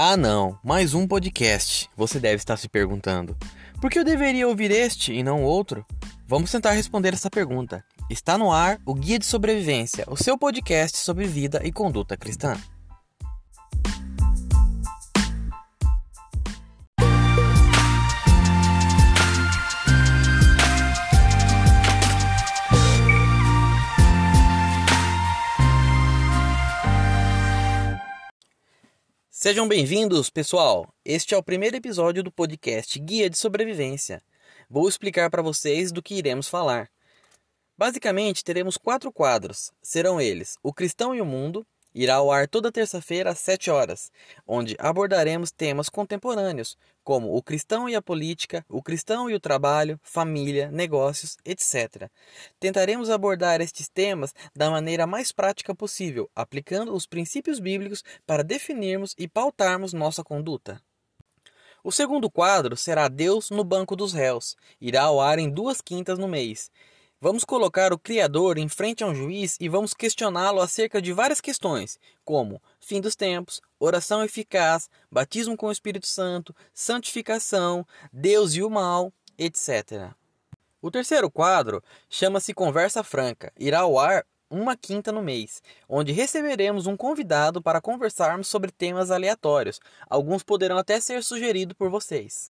[0.00, 1.90] Ah, não, mais um podcast.
[1.96, 3.36] Você deve estar se perguntando:
[3.80, 5.84] por que eu deveria ouvir este e não outro?
[6.24, 7.84] Vamos tentar responder essa pergunta.
[8.08, 12.56] Está no ar o Guia de Sobrevivência, o seu podcast sobre vida e conduta cristã.
[29.40, 30.92] Sejam bem-vindos, pessoal!
[31.04, 34.20] Este é o primeiro episódio do podcast Guia de Sobrevivência.
[34.68, 36.90] Vou explicar para vocês do que iremos falar.
[37.76, 39.70] Basicamente, teremos quatro quadros.
[39.80, 41.64] Serão eles: O Cristão e o Mundo,
[42.02, 44.12] irá ao ar toda terça-feira às 7 horas,
[44.46, 49.98] onde abordaremos temas contemporâneos, como o cristão e a política, o cristão e o trabalho,
[50.02, 52.08] família, negócios, etc.
[52.60, 59.14] Tentaremos abordar estes temas da maneira mais prática possível, aplicando os princípios bíblicos para definirmos
[59.18, 60.80] e pautarmos nossa conduta.
[61.82, 64.56] O segundo quadro será Deus no Banco dos Réus.
[64.80, 66.70] Irá ao ar em duas quintas no mês.
[67.20, 71.40] Vamos colocar o Criador em frente a um juiz e vamos questioná-lo acerca de várias
[71.40, 78.62] questões, como fim dos tempos, oração eficaz, batismo com o Espírito Santo, santificação, Deus e
[78.62, 80.12] o mal, etc.
[80.80, 83.52] O terceiro quadro chama-se Conversa Franca.
[83.58, 89.10] Irá ao ar uma quinta no mês, onde receberemos um convidado para conversarmos sobre temas
[89.10, 89.80] aleatórios.
[90.08, 92.56] Alguns poderão até ser sugeridos por vocês.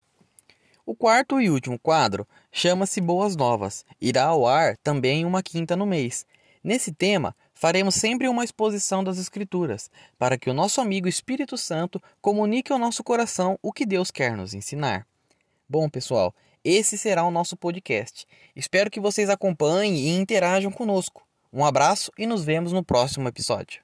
[0.92, 3.86] O quarto e último quadro chama-se Boas Novas.
[4.02, 6.26] Irá ao ar também uma quinta no mês.
[6.62, 9.90] Nesse tema, faremos sempre uma exposição das Escrituras,
[10.20, 14.36] para que o nosso amigo Espírito Santo comunique ao nosso coração o que Deus quer
[14.36, 15.08] nos ensinar.
[15.68, 18.28] Bom, pessoal, esse será o nosso podcast.
[18.54, 21.26] Espero que vocês acompanhem e interajam conosco.
[21.54, 23.82] Um abraço e nos vemos no próximo episódio.